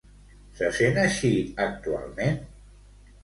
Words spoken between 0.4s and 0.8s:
Se